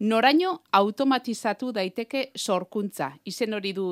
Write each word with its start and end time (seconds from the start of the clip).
noraino 0.00 0.62
automatizatu 0.72 1.72
daiteke 1.72 2.30
sorkuntza. 2.36 3.12
Izen 3.24 3.54
hori 3.54 3.72
du 3.76 3.86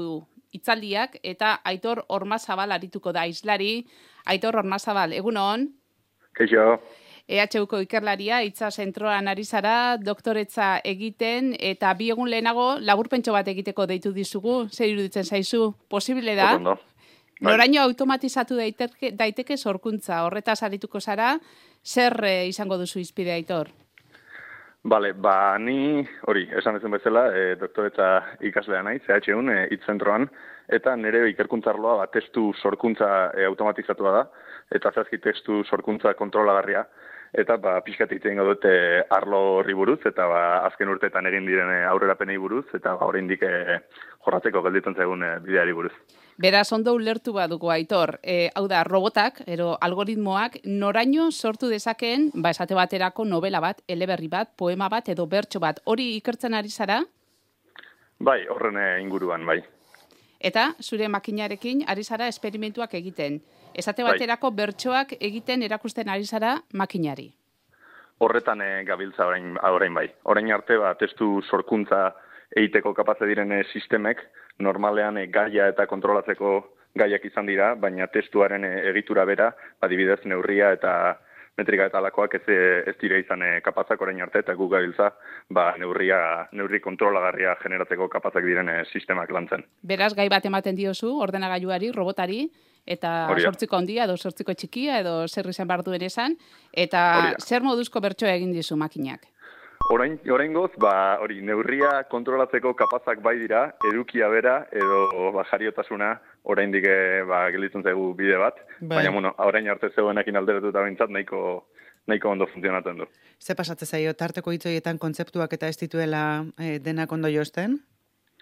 itzaldiak 0.57 1.19
eta 1.23 1.59
Aitor 1.65 2.05
Ormazabal 2.09 2.73
arituko 2.73 3.13
da 3.13 3.27
izlari. 3.29 3.85
Aitor 4.25 4.57
Ormazabal, 4.57 5.13
egun 5.13 5.37
hon? 5.37 5.69
Keixo. 6.37 6.79
EHUko 7.29 7.83
ikerlaria, 7.85 8.41
itza 8.41 8.71
zentroan 8.71 9.29
ari 9.29 9.45
zara, 9.45 9.99
doktoretza 10.01 10.79
egiten, 10.85 11.51
eta 11.61 11.91
bi 11.95 12.09
egun 12.09 12.31
lehenago 12.33 12.79
laburpentso 12.81 13.35
bat 13.37 13.49
egiteko 13.53 13.85
deitu 13.87 14.15
dizugu, 14.17 14.63
zer 14.73 14.89
iruditzen 14.89 15.29
zaizu, 15.29 15.75
posible 15.93 16.35
da? 16.39 16.55
Otondo. 16.55 16.79
Bai. 17.39 17.53
Noraino 17.53 17.83
automatizatu 17.83 18.57
daiteke, 18.57 19.13
daiteke 19.13 19.59
sorkuntza, 19.59 20.23
horretaz 20.25 20.63
arituko 20.63 21.01
zara, 21.01 21.35
zer 21.85 22.17
eh, 22.25 22.49
izango 22.49 22.81
duzu 22.81 22.99
izpide 23.05 23.37
aitor? 23.37 23.69
Bale, 24.89 25.13
ba, 25.13 25.59
ni 25.61 26.01
hori, 26.31 26.47
esan 26.57 26.79
ezen 26.79 26.95
bezala, 26.95 27.27
e, 27.37 27.57
doktoretza 27.61 28.07
ikaslea 28.49 28.81
nahi, 28.87 29.01
CH1, 29.05 29.51
e, 29.53 29.65
itzentroan, 29.77 30.25
eta 30.79 30.95
nire 30.97 31.27
ikerkuntzarloa 31.35 31.99
ba, 31.99 32.07
testu 32.15 32.47
sorkuntza 32.57 33.09
e, 33.37 33.45
automatizatua 33.51 34.15
da, 34.15 34.23
eta 34.79 34.93
zazki 34.95 35.19
testu 35.21 35.61
sorkuntza 35.69 36.15
kontrolagarria, 36.17 36.87
eta 37.43 37.59
ba, 37.61 37.75
pixkat 37.85 38.15
egiten 38.17 38.41
dute 38.49 38.73
arlo 39.19 39.43
horri 39.59 39.77
buruz, 39.77 39.99
eta 40.09 40.31
ba, 40.31 40.41
azken 40.71 40.95
urteetan 40.95 41.29
egin 41.29 41.51
diren 41.51 41.75
aurrerapenei 41.91 42.39
buruz, 42.41 42.65
eta 42.73 42.97
ba, 42.97 43.11
oraindik 43.13 43.45
e, 43.45 43.83
jorratzeko 44.25 44.65
gelditzen 44.71 44.97
zaigun 44.97 45.27
e, 45.27 45.35
bideari 45.45 45.77
buruz. 45.77 45.93
Beraz, 46.39 46.71
ondo 46.73 46.93
ulertu 46.95 47.33
badugu 47.35 47.73
aitor, 47.75 48.21
e, 48.23 48.51
hau 48.55 48.69
da, 48.71 48.85
robotak, 48.87 49.41
ero 49.51 49.73
algoritmoak, 49.83 50.61
noraino 50.71 51.33
sortu 51.33 51.67
dezakeen, 51.67 52.29
ba, 52.33 52.53
esate 52.55 52.77
baterako 52.79 53.25
novela 53.27 53.59
bat, 53.59 53.81
eleberri 53.91 54.29
bat, 54.31 54.53
poema 54.55 54.87
bat, 54.89 55.09
edo 55.11 55.27
bertso 55.27 55.59
bat, 55.59 55.81
hori 55.85 56.13
ikertzen 56.21 56.55
ari 56.55 56.71
zara? 56.71 57.01
Bai, 58.23 58.45
horren 58.55 58.79
e, 58.79 58.87
inguruan, 59.03 59.43
bai. 59.51 59.59
Eta, 60.39 60.69
zure 60.79 61.09
makinarekin, 61.11 61.83
ari 61.91 62.07
zara 62.07 62.31
esperimentuak 62.31 62.95
egiten. 62.95 63.41
Esate 63.75 64.07
bai. 64.07 64.15
baterako 64.15 64.53
bertsoak 64.55 65.17
egiten 65.19 65.67
erakusten 65.67 66.07
ari 66.09 66.25
zara 66.25 66.55
makinari. 66.73 67.33
Horretan 68.23 68.63
e, 68.63 68.71
gabiltza 68.87 69.27
orain, 69.27 69.59
orain 69.59 69.95
bai. 69.95 70.07
Orain 70.23 70.55
arte, 70.55 70.79
ba, 70.79 70.95
testu 71.03 71.41
sorkuntza 71.51 72.13
egiteko 72.57 72.95
kapaze 72.95 73.27
diren 73.27 73.53
eh, 73.53 73.65
sistemek, 73.73 74.23
normalean 74.59 75.19
e, 75.19 75.27
gaia 75.33 75.69
eta 75.73 75.87
kontrolatzeko 75.87 76.59
gaiak 76.99 77.25
izan 77.29 77.47
dira, 77.47 77.75
baina 77.75 78.09
testuaren 78.11 78.65
egitura 78.65 79.25
bera, 79.29 79.53
adibidez 79.85 80.21
neurria 80.25 80.73
eta 80.75 80.93
metrika 81.59 81.89
eta 81.91 81.99
alakoak 81.99 82.37
ez, 82.39 82.45
ez 82.87 82.95
dire 83.01 83.19
izan 83.21 83.43
e, 83.43 83.51
kapazak 83.65 84.01
orain 84.03 84.21
arte, 84.23 84.43
eta 84.45 84.55
gu 84.55 84.69
gabiltza 84.71 85.11
ba, 85.51 85.73
neurria, 85.79 86.21
neurri 86.53 86.81
kontrolagarria 86.81 87.57
generatzeko 87.63 88.09
kapazak 88.09 88.47
diren 88.47 88.71
sistemak 88.87 89.31
lantzen. 89.35 89.67
Beraz, 89.83 90.15
gai 90.15 90.29
bat 90.31 90.47
ematen 90.47 90.79
diozu, 90.79 91.11
ordenagailuari, 91.27 91.91
robotari, 91.95 92.45
eta 92.89 93.29
Oria. 93.31 93.51
sortziko 93.51 93.77
handia 93.77 94.07
edo 94.09 94.17
sortziko 94.17 94.55
txikia 94.55 95.01
edo 95.03 95.15
zer 95.29 95.49
izan 95.53 95.69
behar 95.69 95.85
duen 95.87 96.05
esan, 96.07 96.37
eta 96.73 97.03
Oria. 97.19 97.43
zer 97.43 97.67
moduzko 97.67 98.01
bertsoa 98.01 98.33
egin 98.39 98.55
dizu 98.55 98.79
makinak? 98.81 99.27
Orain, 99.89 100.19
orain 100.29 100.53
goz, 100.53 100.71
ba, 100.77 101.17
hori, 101.25 101.39
neurria 101.41 102.03
kontrolatzeko 102.13 102.75
kapazak 102.77 103.23
bai 103.25 103.39
dira, 103.41 103.63
edukia 103.89 104.27
bera 104.29 104.59
edo 104.77 105.31
ba, 105.33 105.47
jariotasuna 105.49 106.11
orain 106.45 106.75
dige 106.75 107.25
ba, 107.29 107.47
gelitzen 107.55 107.87
zaigu 107.87 108.11
bide 108.19 108.37
bat, 108.37 108.61
bai. 108.83 108.99
baina 108.99 109.15
bueno, 109.15 109.33
orain 109.47 109.69
arte 109.73 109.89
zeuenekin 109.95 110.37
alderatu 110.37 110.75
eta 110.75 110.85
bintzat 110.85 111.15
nahiko, 111.15 111.41
nahiko 112.07 112.35
ondo 112.35 112.47
funtzionatzen 112.53 113.01
du. 113.01 113.09
Ze 113.41 113.57
pasatze 113.57 113.89
zaio, 113.89 114.13
tarteko 114.13 114.53
hitzoietan 114.53 115.01
kontzeptuak 115.01 115.57
eta 115.57 115.73
ez 115.73 115.81
dituela 115.81 116.25
eh, 116.59 116.77
denak 116.85 117.13
ondo 117.17 117.33
josten? 117.33 117.81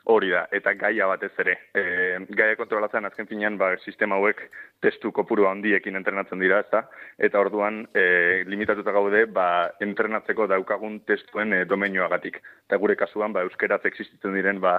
Hori 0.06 0.28
da, 0.30 0.44
eta 0.54 0.70
gaia 0.78 1.08
batez 1.10 1.32
ere. 1.42 1.56
E, 1.74 1.82
gaia 2.38 2.54
kontrolatzen 2.54 3.08
azken 3.08 3.26
finean, 3.26 3.56
ba, 3.58 3.72
sistema 3.82 4.14
hauek 4.20 4.38
testu 4.84 5.10
kopuru 5.10 5.48
handiekin 5.50 5.98
entrenatzen 5.98 6.38
dira, 6.38 6.60
ezta? 6.62 6.84
Eta 7.18 7.40
orduan, 7.42 7.80
e, 7.90 8.44
limitatuta 8.46 8.94
gaude, 8.94 9.24
ba, 9.26 9.48
entrenatzeko 9.82 10.46
daukagun 10.52 11.00
testuen 11.10 11.56
e, 11.56 11.64
domenioagatik. 11.66 12.38
Eta 12.68 12.78
gure 12.78 12.94
kasuan, 13.00 13.34
ba, 13.34 13.42
euskeraz 13.48 13.80
existitzen 13.90 14.38
diren, 14.38 14.62
ba, 14.62 14.76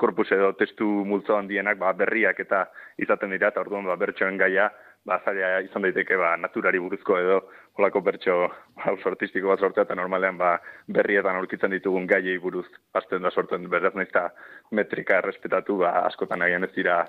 korpus 0.00 0.30
edo 0.32 0.54
testu 0.56 0.88
multzo 1.04 1.36
handienak, 1.36 1.76
ba, 1.76 1.92
berriak 1.92 2.40
eta 2.40 2.64
izaten 3.04 3.36
dira, 3.36 3.52
eta 3.52 3.60
orduan, 3.60 3.84
ba, 3.84 4.00
bertsoen 4.00 4.40
gaia, 4.40 4.70
ba, 5.10 5.18
zaila 5.24 5.58
izan 5.66 5.82
daiteke 5.86 6.18
ba, 6.20 6.34
naturari 6.38 6.78
buruzko 6.82 7.18
edo 7.18 7.40
holako 7.78 8.02
bertso 8.06 8.36
hau 8.84 8.94
artistiko 9.10 9.50
bat 9.50 9.62
sortzea, 9.62 9.86
eta 9.88 9.96
normalean 9.98 10.38
ba, 10.38 10.54
berrietan 10.98 11.38
aurkitzen 11.40 11.74
ditugun 11.74 12.06
gaiei 12.10 12.38
buruz 12.42 12.66
azten 13.00 13.26
da 13.26 13.32
sortzen 13.34 13.66
beraz 13.72 13.94
nahiz 13.96 14.12
metrika 14.76 15.18
errespetatu, 15.18 15.80
ba, 15.82 15.90
askotan 16.06 16.42
nahian 16.44 16.66
ez 16.68 16.72
dira 16.76 17.02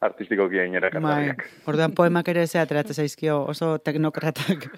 artistiko 0.00 0.48
gien 0.48 0.74
ere 0.78 0.90
Bai, 1.02 1.34
orduan 1.68 1.92
poemak 1.96 2.28
ere 2.32 2.46
ze 2.46 2.58
ateratzen 2.60 3.02
zaizkio 3.02 3.42
oso 3.52 3.78
teknokratak. 3.78 4.70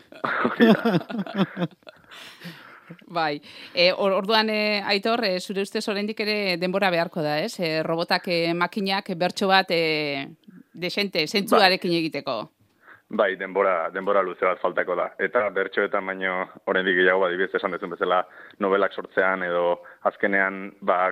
Bai, 3.06 3.40
e, 3.72 3.92
orduan 3.92 4.50
e, 4.52 4.82
aitor, 4.94 5.24
e, 5.24 5.38
zure 5.40 5.62
ustez 5.64 5.86
oraindik 5.88 6.18
ere 6.24 6.56
denbora 6.60 6.90
beharko 6.92 7.22
da, 7.24 7.38
ez? 7.40 7.54
E, 7.60 7.82
robotak 7.86 8.26
e, 8.28 8.52
makinak 8.52 9.14
bertso 9.16 9.48
bat 9.48 9.70
e, 9.72 10.26
desente, 10.74 11.26
zentzuarekin 11.26 11.94
egiteko. 12.00 12.36
Bai, 13.14 13.36
denbora, 13.36 13.90
denbora 13.92 14.22
luze 14.24 14.46
bat 14.46 14.60
faltako 14.62 14.94
da. 14.96 15.10
Eta 15.20 15.42
bertxoetan 15.52 16.06
baino, 16.08 16.36
horrendik 16.64 16.96
gehiago, 16.96 17.26
adibidez 17.26 17.58
esan 17.58 17.74
dezun 17.76 17.92
bezala, 17.92 18.22
novelak 18.64 18.94
sortzean 18.96 19.44
edo 19.44 19.82
azkenean, 20.08 20.62
ba, 20.80 21.10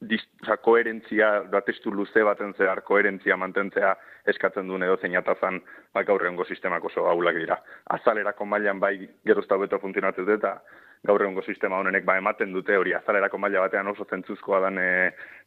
diz, 0.00 0.22
koherentzia, 0.64 1.28
da 1.52 1.60
testu 1.66 1.92
luze 1.92 2.24
baten 2.24 2.54
zehar, 2.56 2.80
koherentzia 2.88 3.36
mantentzea 3.36 3.92
eskatzen 4.32 4.70
duen 4.70 4.86
edo 4.86 4.96
zeinatazan, 4.96 5.60
ba, 5.92 6.06
gaur 6.08 6.24
sistemak 6.46 6.84
oso 6.88 7.04
haulak 7.10 7.36
dira. 7.36 7.60
Azalerako 7.98 8.46
mailan 8.46 8.80
bai 8.80 8.96
gerozta 9.26 9.58
beto 9.58 9.78
funtzionatzen 9.78 10.30
eta 10.30 10.56
gaur 11.06 11.22
egungo 11.24 11.42
sistema 11.42 11.80
honenek 11.82 12.04
ba 12.06 12.14
ematen 12.20 12.52
dute 12.54 12.76
hori 12.78 12.92
azalerako 12.94 13.38
maila 13.42 13.64
batean 13.64 13.88
oso 13.90 14.04
zentzuzkoa 14.06 14.60
dan 14.62 14.78
e, 14.78 14.90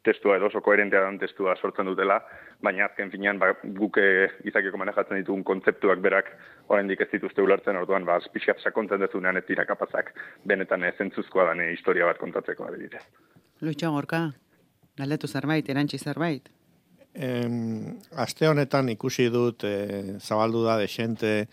testua 0.03 0.35
edo 0.35 0.49
oso 0.49 0.61
koherentea 0.61 1.03
dan 1.05 1.19
testua 1.19 1.55
sortzen 1.55 1.88
dutela, 1.88 2.17
baina 2.63 2.89
azken 2.89 3.11
finean 3.13 3.39
ba, 3.39 3.53
guke 3.77 4.05
izakioko 4.51 4.81
manejatzen 4.81 5.21
ditugun 5.21 5.45
kontzeptuak 5.47 6.01
berak 6.03 6.33
oraindik 6.67 7.05
ez 7.05 7.07
dituzte 7.13 7.41
ulertzen 7.41 7.79
orduan 7.79 8.03
ba 8.05 8.19
pixkat 8.33 8.59
sakontzen 8.63 9.05
dezunean 9.05 9.39
ez 9.39 9.45
dira 9.47 9.66
kapazak 9.66 10.11
benetan 10.43 10.83
e, 10.83 10.91
zentzuzkoa 10.97 11.47
dan 11.51 11.63
e, 11.63 11.69
historia 11.77 12.09
bat 12.09 12.19
kontatzeko 12.19 12.67
adibidez. 12.67 13.05
Luitxo 13.61 13.93
Gorka, 13.95 14.25
galdetu 14.99 15.31
zerbait, 15.31 15.69
erantzi 15.72 15.97
zerbait? 15.97 16.51
Em, 17.16 17.95
aste 18.11 18.49
honetan 18.49 18.91
ikusi 18.91 19.29
dut 19.31 19.63
e, 19.63 20.19
zabaldu 20.19 20.66
da 20.66 20.75
desente 20.83 21.45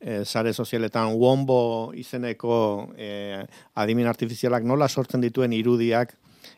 e, 0.00 0.24
sare 0.24 0.52
sozialetan 0.52 1.14
wombo 1.16 1.92
izeneko 1.94 2.92
e, 2.96 3.44
adimin 3.74 4.06
artifizialak 4.06 4.64
nola 4.64 4.88
sortzen 4.88 5.20
dituen 5.20 5.52
irudiak 5.52 6.14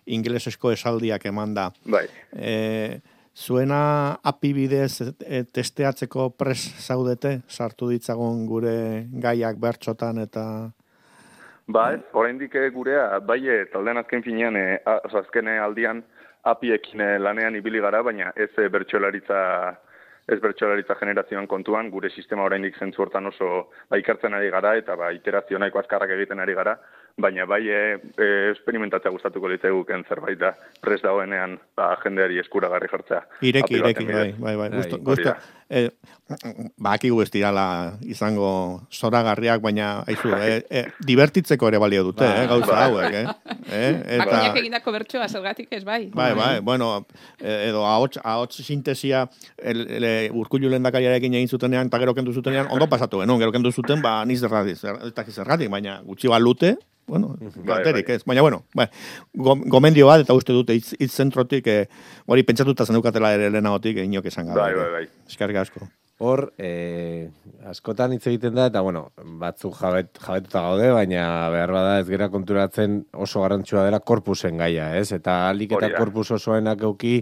inglesesko 0.06 0.72
esaldiak 0.72 1.24
eman 1.30 1.54
da. 1.54 1.68
Bai. 1.84 2.06
E, 2.32 3.00
zuena 3.34 4.18
api 4.24 4.52
bidez 4.52 5.00
e, 5.02 5.44
testeatzeko 5.44 6.30
pres 6.36 6.60
zaudete, 6.82 7.40
sartu 7.48 7.90
ditzagun 7.92 8.46
gure 8.46 9.06
gaiak 9.12 9.60
bertxotan 9.62 10.24
eta... 10.26 10.44
Ba 11.68 11.90
ez, 11.92 12.00
oraindik 12.16 12.54
gurea, 12.72 13.18
bai, 13.20 13.42
taldean 13.72 14.00
azken 14.00 14.22
finean, 14.24 14.56
e, 14.56 14.78
azken 14.88 15.50
aldian, 15.52 16.02
apiekin 16.48 17.02
lanean 17.20 17.58
ibili 17.58 17.80
gara, 17.84 18.00
baina 18.02 18.32
ez 18.36 18.48
bertxolaritza 18.72 19.40
ez 20.28 20.38
bertxolaritza 20.44 20.96
generazioan 21.00 21.46
kontuan, 21.48 21.90
gure 21.90 22.10
sistema 22.10 22.44
oraindik 22.44 22.76
zentzu 22.76 23.02
hortan 23.02 23.30
oso 23.30 23.68
ba, 23.88 23.98
ikartzen 24.00 24.36
ari 24.36 24.50
gara 24.52 24.74
eta 24.76 24.96
ba, 24.96 25.10
iterazio 25.16 25.58
nahiko 25.58 25.80
azkarrak 25.80 26.12
egiten 26.18 26.44
ari 26.44 26.56
gara, 26.58 26.76
baina 27.18 27.46
bai 27.48 27.62
e, 27.68 27.82
e, 28.16 28.28
esperimentatzea 28.52 29.12
gustatuko 29.14 29.48
ken 29.86 30.04
zerbait 30.08 30.38
da. 30.38 30.54
Prest 30.80 31.04
dagoenean 31.04 31.58
ba, 31.76 31.96
jendeari 32.04 32.38
eskuragarri 32.38 32.88
jartzea. 32.88 33.22
Ireki, 33.40 33.80
ireki, 33.80 34.06
bai, 34.06 34.34
bai, 34.38 34.56
bai, 34.56 34.70
bai 35.00 35.57
eh, 35.68 35.90
ba, 36.76 36.92
aki 36.92 37.10
izango 38.08 38.82
zoragarriak, 38.90 39.60
baina 39.60 40.04
aizu, 40.06 40.32
eh, 40.36 40.64
eh, 40.70 40.86
divertitzeko 41.04 41.68
ere 41.68 41.78
balio 41.78 42.04
dute, 42.04 42.24
eh, 42.24 42.46
gauza 42.46 42.72
bai. 42.72 42.82
hauek, 42.88 43.14
eh? 43.14 43.26
eh? 43.70 44.02
Eta... 44.18 44.24
Makinak 44.24 44.56
egindako 44.56 44.92
bertsoa, 44.92 45.28
zergatik 45.28 45.68
ez, 45.70 45.84
bai. 45.84 46.10
Bai, 46.14 46.32
bai, 46.34 46.60
bueno, 46.60 47.06
eh, 47.40 47.68
edo 47.68 47.86
ahots, 47.86 48.20
ahots 48.24 48.62
sintesia 48.64 49.28
el, 49.56 49.86
el, 49.86 50.04
el, 50.04 50.30
urkullu 50.32 50.68
lendakariarekin 50.68 51.34
egin 51.34 51.48
zutenean, 51.48 51.88
eta 51.88 51.98
gero 51.98 52.14
kendu 52.14 52.32
zutenean, 52.32 52.68
ondo 52.70 52.88
pasatu, 52.88 53.24
no? 53.26 53.38
gero 53.38 53.52
kendu 53.52 53.72
zuten, 53.72 54.02
ba, 54.02 54.24
niz 54.24 54.40
zergatik, 54.40 54.78
zergatik, 54.78 55.68
baina 55.70 56.00
gutxi 56.04 56.28
balute, 56.28 56.76
bueno, 57.08 57.36
bai, 57.64 57.82
bai. 57.92 58.04
ez. 58.06 58.22
Baina, 58.24 58.42
bueno, 58.42 58.64
bai, 58.74 58.86
gomendio 59.32 60.06
bat, 60.06 60.20
eta 60.20 60.34
uste 60.36 60.52
dute, 60.52 60.76
itz 60.76 61.08
zentrotik, 61.08 61.66
eh, 61.66 61.86
hori 62.28 62.44
pentsatuta 62.44 62.84
zenukatela 62.84 63.32
ere 63.32 63.48
lehenagotik, 63.48 64.02
inok 64.04 64.28
esan 64.28 64.50
gara. 64.50 64.66
Bai, 64.66 64.74
bai, 64.76 64.88
bai. 64.92 65.04
Eskarrik 65.26 65.56
asko. 65.60 65.88
hor, 66.18 66.48
e, 66.58 67.30
askotan 67.70 68.12
hitz 68.16 68.24
egiten 68.26 68.56
da, 68.56 68.64
eta 68.72 68.80
bueno, 68.82 69.04
batzuk 69.38 69.76
jabet, 69.78 70.18
jabetuta 70.18 70.64
gaude, 70.64 70.88
baina 70.90 71.22
behar 71.54 71.70
bada 71.76 71.92
ez 72.00 72.08
gera 72.08 72.26
konturatzen 72.32 73.04
oso 73.14 73.44
garrantzua 73.44 73.84
dela 73.86 74.00
korpusen 74.00 74.58
gaia, 74.58 74.88
ez? 74.98 75.12
Eta 75.14 75.44
alik 75.52 75.76
eta 75.78 75.92
korpus 75.94 76.32
osoenak 76.34 76.82
euki, 76.88 77.20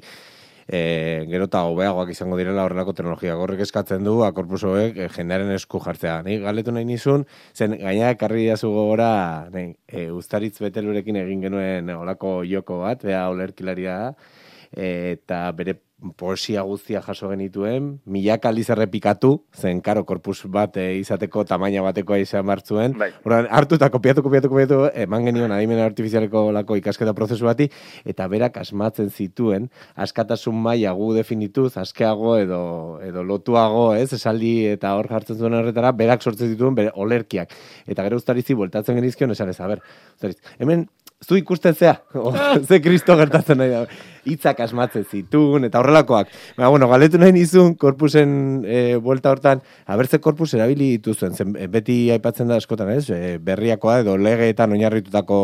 e, 0.69 1.27
gero 1.31 1.47
eta 1.47 1.63
hobeagoak 1.69 2.11
izango 2.11 2.39
direla 2.39 2.65
horrelako 2.67 2.95
teknologia. 2.97 3.37
Horrek 3.39 3.63
eskatzen 3.67 4.07
du, 4.07 4.19
akorpus 4.27 4.63
hauek 4.67 4.99
e, 4.99 5.09
jendearen 5.15 5.53
esku 5.55 5.81
jartzea. 5.83 6.21
Ni 6.27 6.39
galetu 6.43 6.75
nahi 6.75 6.89
nizun, 6.89 7.27
zen 7.55 7.77
gaina 7.83 8.11
ekarri 8.15 8.47
diazu 8.47 8.73
gogora, 8.75 9.11
nahi, 9.53 9.75
e, 9.87 10.09
ustaritz 10.15 10.57
betelurekin 10.63 11.21
egin 11.23 11.47
genuen 11.47 11.93
olako 11.95 12.41
joko 12.49 12.83
bat, 12.83 13.05
bea 13.07 13.27
olerkilaria 13.33 13.99
da, 14.07 14.35
eta 14.73 15.45
bere 15.57 15.79
poesia 16.17 16.61
guztia 16.63 17.01
jaso 17.01 17.31
genituen, 17.31 17.87
milaka 18.05 18.51
aldiz 18.51 18.67
errepikatu, 18.71 19.31
zen 19.57 19.81
karo 19.81 20.03
korpus 20.05 20.43
bat 20.53 20.77
e, 20.77 20.85
izateko 21.01 21.45
tamaina 21.49 21.81
batekoa 21.87 22.19
izan 22.21 22.45
martzuen. 22.47 22.93
Bai. 23.01 23.09
Orduan, 23.25 23.49
hartu 23.51 23.79
eta 23.79 23.89
kopiatu, 23.91 24.23
kopiatu, 24.27 24.51
kopiatu, 24.53 24.81
eman 25.07 25.25
genion 25.31 25.55
adimen 25.57 25.81
artifizialeko 25.81 26.51
lako 26.53 26.77
ikasketa 26.83 27.15
prozesu 27.17 27.49
bati, 27.49 27.71
eta 28.05 28.29
berak 28.29 28.61
asmatzen 28.61 29.09
zituen, 29.11 29.71
askatasun 29.97 30.61
maila 30.69 30.93
gu 30.99 31.13
definituz, 31.17 31.73
askeago 31.81 32.37
edo, 32.43 32.61
edo 33.07 33.25
lotuago, 33.25 33.89
ez, 33.97 34.11
esaldi 34.13 34.55
eta 34.75 34.93
hor 34.99 35.09
jartzen 35.09 35.41
zuen 35.41 35.57
horretara, 35.57 35.95
berak 35.97 36.23
sortzen 36.23 36.53
zituen 36.53 36.77
bere 36.77 36.93
olerkiak. 36.95 37.57
Eta 37.89 38.05
gero 38.05 38.21
ustarizi 38.21 38.55
bueltatzen 38.55 39.01
genizkion, 39.01 39.33
esan 39.33 39.49
ez, 39.49 39.59
a 39.65 39.73
ber, 39.73 39.81
ustariz, 40.13 40.37
hemen, 40.61 40.87
zu 41.25 41.37
ikusten 41.37 41.75
zea, 41.75 42.03
o, 42.15 42.33
ze 42.67 42.81
kristo 42.83 43.17
gertatzen 43.17 43.59
nahi 43.59 43.73
da, 43.73 43.85
hitzak 44.27 44.61
asmatzen 44.61 45.07
zituen, 45.07 45.65
eta 45.69 45.81
horrelakoak. 45.81 46.33
Baina, 46.59 46.69
bueno, 46.75 46.89
galetu 46.91 47.21
nahi 47.21 47.33
nizun, 47.37 47.75
korpusen 47.81 48.35
e, 48.67 48.81
buelta 49.03 49.33
hortan, 49.33 49.63
abertze 49.87 50.21
korpus 50.21 50.53
erabili 50.59 50.91
dituzuen, 50.97 51.33
zen, 51.33 51.55
e, 51.57 51.71
beti 51.73 51.99
aipatzen 52.15 52.51
da 52.53 52.59
askotan, 52.61 52.91
ez, 52.93 53.09
e, 53.11 53.39
berriakoa 53.43 54.01
edo 54.05 54.19
legeetan 54.21 54.77
oinarritutako 54.77 55.41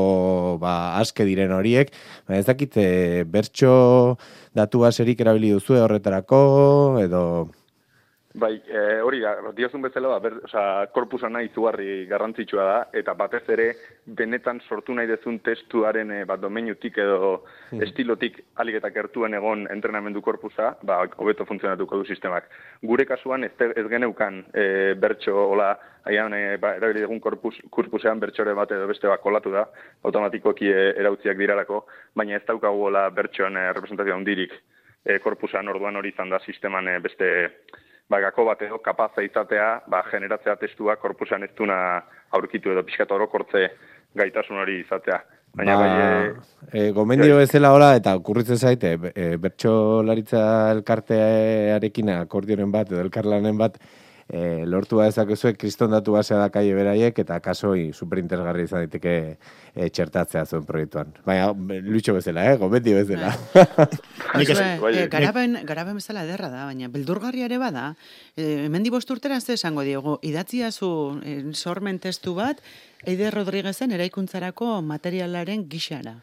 ba, 0.61 0.77
aske 1.01 1.27
diren 1.29 1.55
horiek, 1.57 1.95
baina 2.29 2.43
ez 2.43 2.47
dakit, 2.51 2.77
e, 2.77 3.25
bertso 3.25 3.73
datu 4.55 4.85
baserik 4.85 5.25
erabili 5.25 5.57
duzue 5.57 5.81
horretarako, 5.81 6.45
edo... 7.07 7.25
Bai, 8.34 8.62
e, 8.67 9.00
hori 9.05 9.20
da, 9.20 9.34
diozun 9.52 9.82
bezala, 9.84 10.08
ba, 10.14 10.19
ber, 10.25 10.38
osea, 10.46 10.87
korpusa 10.94 11.29
nahi 11.29 11.50
izugarri 11.50 12.06
garrantzitsua 12.08 12.64
da, 12.64 12.79
eta 12.96 13.12
batez 13.19 13.43
ere, 13.52 13.67
benetan 14.06 14.62
sortu 14.64 14.94
nahi 14.96 15.11
dezun 15.11 15.37
testuaren 15.44 16.14
e, 16.17 16.23
bat 16.25 16.40
domeinutik 16.40 16.96
edo 17.05 17.32
estilotik 17.84 18.40
alik 18.64 18.79
eta 18.81 18.88
gertuen 18.94 19.37
egon 19.37 19.67
entrenamendu 19.75 20.25
korpusa, 20.25 20.70
ba, 20.82 21.02
hobeto 21.20 21.44
funtzionatuko 21.44 22.00
du 22.00 22.08
sistemak. 22.08 22.49
Gure 22.81 23.05
kasuan 23.05 23.44
ez, 23.44 23.52
ez 23.69 23.87
geneukan 23.93 24.40
e, 24.55 24.67
bertso, 24.96 25.37
hola, 25.52 25.75
haian, 26.08 26.32
e, 26.32 26.56
ba, 26.56 26.73
erabili 26.81 27.05
dugun 27.05 27.20
korpus, 27.20 27.58
korpusean 27.69 28.23
bertxore 28.23 28.56
bat 28.56 28.73
edo 28.73 28.88
beste 28.88 29.12
bat 29.12 29.20
kolatu 29.20 29.52
da, 29.52 29.69
automatikoki 30.08 30.73
e, 30.73 30.90
erautziak 31.05 31.37
diralako, 31.37 31.85
baina 32.17 32.40
ez 32.40 32.46
daukagu 32.49 32.88
hola 32.88 33.11
bertxoan 33.12 33.61
e, 33.61 33.70
representazio 33.76 34.17
handirik 34.17 34.56
e, 35.05 35.19
korpusan 35.20 35.69
orduan 35.69 36.00
hori 36.00 36.14
izan 36.14 36.32
da 36.32 36.40
sisteman 36.46 36.88
e, 36.88 37.00
beste 37.05 37.32
ba, 38.10 38.20
gako 38.20 38.46
bat 38.50 38.62
edo 38.62 38.78
kapaza 38.84 39.25
izatea, 39.25 39.69
ba, 39.88 40.02
generatzea 40.10 40.56
testua 40.60 40.96
korpusan 40.96 41.46
ez 41.46 41.52
duna 41.58 41.76
aurkitu 42.37 42.72
edo 42.72 42.84
pixkat 42.87 43.12
orokortze 43.12 43.69
gaitasun 44.19 44.60
hori 44.62 44.81
izatea. 44.82 45.22
Baina 45.52 45.75
bai, 45.76 45.88
e, 46.72 46.90
gomendio 46.96 47.37
bezala 47.37 47.75
hola, 47.75 47.90
eta 47.99 48.14
okurritzen 48.16 48.56
zaite, 48.56 48.94
e, 49.12 49.37
bertxolaritza 49.40 50.44
elkartearekin 50.78 52.08
akordioren 52.14 52.72
bat, 52.72 52.88
edo 52.88 53.02
elkarlanen 53.04 53.58
bat, 53.60 53.76
e, 54.29 54.65
lortu 54.67 55.01
dezakezue 55.01 55.55
kriston 55.59 55.93
datu 55.93 56.13
basea 56.17 56.39
da 56.39 56.49
kaie 56.53 56.75
beraiek, 56.75 57.19
eta 57.19 57.39
kasoi 57.41 57.91
superinteresgarri 57.93 58.67
izan 58.69 58.85
daiteke 58.85 59.15
e, 59.75 59.89
txertatzea 59.89 60.45
zuen 60.47 60.65
proiektuan. 60.69 61.13
Baina, 61.27 61.51
luitxo 61.83 62.15
bezala, 62.17 62.47
eh? 62.51 62.57
gomendio 62.61 62.99
bezala. 63.01 63.33
Nik 64.39 64.55
bai, 64.57 64.95
eh, 64.95 65.07
garaben, 65.13 65.59
garaben 65.69 66.01
bezala 66.01 66.25
ederra 66.29 66.51
da, 66.53 66.67
baina 66.71 66.89
beldurgarria 66.93 67.49
ere 67.51 67.59
bada, 67.63 67.93
eh, 68.37 68.67
hemendi 68.67 68.93
bost 68.95 69.11
urtera 69.11 69.41
ze 69.41 69.57
esango 69.59 69.85
diego, 69.87 70.19
idatzia 70.23 70.73
zu 70.73 71.21
eh, 71.25 71.43
sormen 71.53 71.99
testu 71.99 72.35
bat, 72.35 72.63
Eider 73.03 73.35
Rodriguezen 73.35 73.91
eraikuntzarako 73.91 74.77
materialaren 74.87 75.67
gixara. 75.69 76.21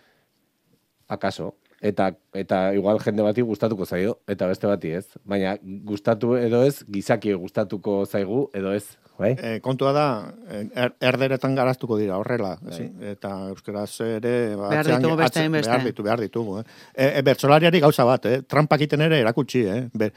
Akaso. 1.09 1.55
Eta, 1.81 2.09
eta 2.35 2.73
igual 2.75 2.99
jende 2.99 3.23
bati 3.23 3.41
gustatuko 3.41 3.85
zaio, 3.85 4.17
eta 4.27 4.47
beste 4.51 4.67
bati 4.67 4.91
ez. 4.97 5.05
Baina 5.23 5.55
gustatu 5.63 6.33
edo 6.35 6.63
ez, 6.67 6.81
gizaki 6.91 7.31
gustatuko 7.33 8.01
zaigu 8.05 8.49
edo 8.53 8.73
ez. 8.75 8.85
Bai? 9.19 9.33
E, 9.35 9.59
kontua 9.59 9.89
da, 9.91 10.03
eh, 10.47 10.61
er, 10.79 10.93
erderetan 11.03 11.51
garaztuko 11.55 11.97
dira 11.99 12.15
horrela. 12.15 12.53
ezi? 12.71 12.85
Eta 13.03 13.49
euskaraz 13.49 13.89
ere... 14.05 14.55
Ba, 14.55 14.69
Behar 14.71 14.87
ditugu 14.87 15.17
beste 15.19 15.39
atze- 15.39 15.43
hainbeste. 15.43 15.69
Behar 15.71 15.83
ditugu, 15.83 16.05
behar 16.07 16.21
ditugu. 16.23 16.53
Eh. 16.61 16.63
E, 16.95 17.07
e, 17.19 17.23
bertsolariari 17.27 17.81
gauza 17.83 18.05
bat, 18.07 18.25
eh? 18.31 18.37
trampak 18.47 18.85
iten 18.87 19.03
ere 19.03 19.19
erakutsi. 19.19 19.65
Eh? 19.67 19.81
Be, 19.91 20.11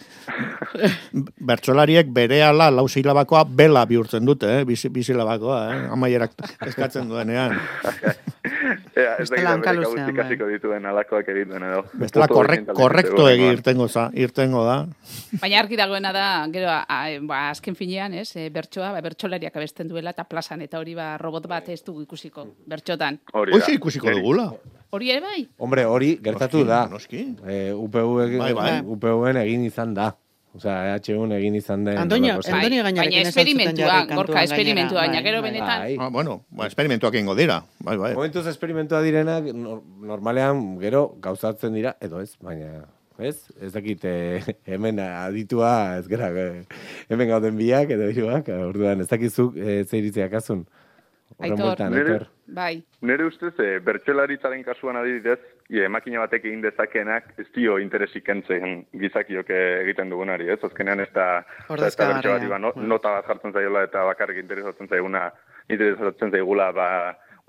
bertsolariek 1.50 2.12
bere 2.14 2.42
ala 2.46 2.70
lau 2.70 2.86
silabakoa 2.88 3.42
bela 3.44 3.82
bihurtzen 3.90 4.26
dute, 4.26 4.60
eh? 4.60 4.64
bizi, 4.70 4.88
bizilabakoa, 4.94 5.58
eh? 5.74 5.82
amaierak 5.98 6.38
eskatzen 6.68 7.10
duenean. 7.10 7.58
ea, 8.96 9.16
ez 9.22 9.28
da 9.30 9.56
gauzik 9.64 9.96
bai. 9.96 10.06
ikasiko 10.12 10.48
dituen 10.50 10.86
alakoak 10.86 11.28
egiten 11.34 11.62
edo. 11.69 11.84
Bestela 11.98 12.28
korrek, 12.30 12.66
korrekto 12.74 13.28
egi 13.30 13.48
irtengo, 13.52 13.88
za, 13.88 14.08
irtengo 14.14 14.64
da. 14.66 14.76
Baina 15.40 15.60
argi 15.62 15.78
dagoena 15.80 16.12
da, 16.16 16.26
gero, 16.52 16.69
a, 16.72 17.00
ba, 17.28 17.42
azken 17.50 17.76
finean, 17.78 18.14
ez, 18.14 18.30
e, 18.36 18.48
bertsoa, 18.54 18.92
ba, 18.96 19.00
bertsolariak 19.04 19.56
abesten 19.56 19.88
duela, 19.92 20.14
eta 20.16 20.24
plazan, 20.28 20.62
eta 20.66 20.80
hori 20.80 20.96
ba, 20.98 21.16
robot 21.22 21.48
bat 21.50 21.69
ez 21.72 21.80
dugu 21.86 22.04
ikusiko, 22.06 22.46
bertxotan. 22.66 23.20
Hori 23.32 23.58
da. 23.58 23.72
Ikusiko 23.72 24.10
dugula. 24.10 24.50
Hori 24.92 25.08
ere 25.14 25.22
bai? 25.24 25.46
Hombre, 25.58 25.86
hori 25.88 26.19
gertatu 26.20 26.58
Noski, 26.60 26.69
da. 26.69 26.80
noski. 26.90 27.22
E, 27.48 27.72
UPU 27.72 28.19
egin, 28.26 28.42
Bai, 28.42 28.52
bai. 28.52 28.74
UPU-en 28.84 29.38
egin 29.40 29.64
izan 29.64 29.94
da. 29.96 30.10
Osea, 30.54 30.96
EHUn 31.00 31.32
egin 31.32 31.54
izan 31.56 31.84
den. 31.87 31.96
Andoni 31.96 32.28
Bai, 32.28 32.40
gainarekin 32.44 32.84
baina 32.99 33.28
esperimentua, 33.31 33.94
gorka, 34.14 34.43
esperimentua, 34.43 35.00
baina 35.00 35.14
Bai, 35.14 35.22
gero 35.25 35.40
bai. 35.40 35.50
benetan. 35.50 35.78
Bai. 35.81 35.96
Ah, 35.99 36.08
bueno, 36.12 36.44
ba, 36.50 36.66
esperimentuak 36.66 37.14
egingo 37.14 37.34
dira. 37.34 37.62
Bai, 37.81 37.96
bai. 37.96 38.10
Momentuz 38.14 38.46
esperimentua 38.46 39.00
direnak 39.00 39.49
nor- 39.54 39.81
normalean 40.00 40.78
gero 40.82 41.14
gauzatzen 41.25 41.72
dira, 41.72 41.96
edo 42.00 42.20
ez, 42.20 42.37
baina 42.40 42.84
ez, 43.19 43.46
ez 43.62 43.72
dakit 43.72 44.04
eh, 44.04 44.43
hemen 44.66 45.00
aditua 45.00 45.99
ez 46.02 46.06
gara, 46.08 46.28
eh, 46.28 46.64
hemen 47.08 47.28
gauden 47.32 47.56
biak 47.56 47.90
edo 47.96 48.10
hiruak, 48.12 48.48
orduan 48.69 49.00
ez 49.00 49.08
dakizuk 49.08 49.56
eh, 49.56 49.84
ze 49.88 49.98
iritziak 50.02 50.34
azun. 50.34 50.66
Aitor. 51.43 51.81
Aitor. 51.81 52.26
Bai. 52.46 52.82
Nire 53.00 53.25
ustez, 53.26 53.55
e, 53.58 53.78
bertsolaritzaren 53.81 54.60
kasuan 54.62 54.98
adibidez, 55.00 55.38
e, 55.80 55.88
makina 55.88 56.20
batek 56.22 56.44
egin 56.48 56.62
dezakeenak 56.64 57.31
ez 57.41 57.46
dio 57.55 57.79
interesik 57.81 58.24
kentzen 58.26 58.82
gizakiok 59.00 59.50
eh, 59.50 59.81
egiten 59.84 60.12
dugunari, 60.12 60.50
ez? 60.52 60.58
Azkenean 60.69 61.00
ez 61.00 61.08
da, 61.14 61.29
ez 61.79 61.94
da 61.96 62.08
bat, 62.12 62.29
iba, 62.44 62.58
no, 62.60 62.72
nota 62.76 63.17
bat 63.19 63.31
jartzen 63.31 63.55
zaiola 63.56 63.86
eta 63.88 64.05
bakarrik 64.08 64.43
interesatzen 64.43 64.91
zaiguna, 64.91 65.29
interesatzen 65.72 66.34
zaigula, 66.34 66.70
ba, 66.76 66.88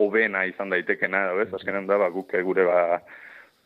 hobena 0.02 0.46
izan 0.50 0.72
daitekena, 0.74 1.26
ez? 1.44 1.50
Azkenean 1.54 1.90
da, 1.90 2.00
ba, 2.00 2.10
guk 2.14 2.34
eh, 2.34 2.44
gure, 2.48 2.68
ba, 2.70 3.02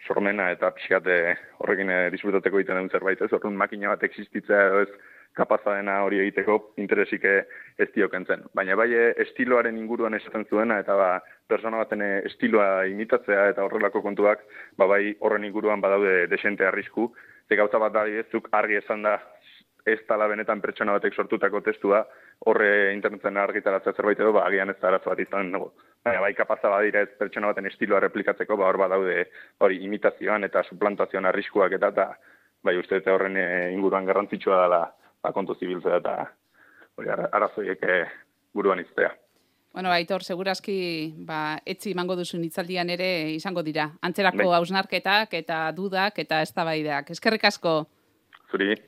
sormena 0.08 0.50
eta 0.54 0.72
pixkate 0.76 1.20
horrekin 1.62 1.94
eh, 1.94 2.08
disfrutateko 2.14 2.62
egiten 2.62 2.82
duen 2.82 2.92
zerbait, 2.94 3.22
ez? 3.22 3.32
Orduan 3.34 3.58
makina 3.60 3.94
bat 3.94 4.06
existitzea 4.10 4.82
ez 4.82 4.90
kapaza 5.38 5.76
dena 5.78 6.02
hori 6.06 6.20
egiteko 6.24 6.58
interesik 6.82 7.26
eh, 7.30 7.46
ez 7.78 7.88
dio 7.94 8.10
kentzen. 8.10 8.44
Baina 8.58 8.76
bai 8.80 8.90
eh, 8.96 9.14
estiloaren 9.26 9.78
inguruan 9.78 10.18
esaten 10.18 10.46
zuena 10.50 10.80
eta 10.82 10.98
ba, 10.98 11.10
persona 11.50 11.84
baten 11.84 12.04
eh, 12.04 12.14
estiloa 12.32 12.86
imitatzea 12.90 13.48
eta 13.54 13.66
horrelako 13.68 14.02
kontuak, 14.06 14.44
ba 14.78 14.90
bai 14.90 15.16
horren 15.20 15.46
inguruan 15.48 15.84
badaude 15.84 16.28
desente 16.32 16.66
arrisku. 16.66 17.12
Ze 17.48 17.56
gauza 17.56 17.80
bat 17.80 17.94
da 17.94 18.04
adibidezuk 18.04 18.50
argi 18.52 18.82
esan 18.82 19.06
da 19.06 19.20
ez 19.88 20.02
tala 20.08 20.26
benetan 20.28 20.60
pertsona 20.60 20.98
batek 20.98 21.14
sortutako 21.16 21.62
testua, 21.64 22.02
horre 22.52 22.92
interneten 22.92 23.38
argitaratzea 23.40 23.94
zerbait 23.96 24.20
edo, 24.20 24.34
ba, 24.36 24.44
agian 24.50 24.74
ez 24.74 24.76
da 24.82 24.90
arazo 24.90 25.14
bat 25.14 25.22
izan 25.24 25.54
nago. 25.54 25.70
Baina 26.04 26.20
bai 26.26 26.34
kapaza 26.36 26.74
badira 26.74 27.06
ez 27.06 27.14
pertsona 27.20 27.54
baten 27.54 27.70
estiloa 27.70 28.02
replikatzeko, 28.04 28.58
ba, 28.60 28.68
hor 28.68 28.82
badaude 28.84 29.30
hori 29.64 29.80
imitazioan 29.88 30.44
eta 30.50 30.66
suplantazioan 30.68 31.30
arriskuak 31.32 31.78
eta, 31.80 31.94
eta 31.96 32.10
bai 32.68 32.76
uste 32.82 33.00
eta 33.00 33.14
horren 33.16 33.38
inguruan 33.78 34.10
garrantzitsua 34.10 34.64
dela 34.66 34.82
ba, 35.28 35.34
kontu 35.36 35.56
zibiltzea 35.60 36.00
eta 36.00 36.14
hori 36.98 37.10
ara- 37.12 37.30
arazoiek 37.36 37.84
eh, 37.84 38.06
buruan 38.56 38.80
iztea. 38.80 39.12
Bueno, 39.74 39.92
Aitor, 39.92 40.24
segurazki, 40.24 41.14
ba, 41.28 41.60
etzi 41.66 41.92
emango 41.92 42.16
duzun 42.18 42.42
hitzaldian 42.48 42.90
ere 42.90 43.10
izango 43.36 43.62
dira. 43.62 43.90
Antzerako 44.02 44.48
Bai. 44.48 44.56
hausnarketak 44.58 45.34
eta 45.38 45.60
dudak 45.76 46.18
eta 46.24 46.40
eztabaidak. 46.42 47.12
Eskerrik 47.14 47.44
asko. 47.52 47.76
Zuri, 48.50 48.72